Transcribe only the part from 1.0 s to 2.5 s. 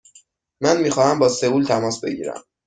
با سئول تماس بگیرم.